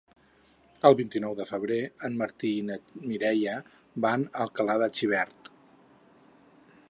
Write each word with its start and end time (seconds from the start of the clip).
El 0.87 0.95
vint-i-nou 0.99 1.35
de 1.39 1.45
febrer 1.49 1.77
en 2.09 2.15
Martí 2.21 2.51
i 2.61 2.63
na 2.71 2.79
Mireia 3.11 3.55
van 4.07 4.25
a 4.29 4.33
Alcalà 4.47 4.79
de 4.85 4.89
Xivert. 5.01 5.53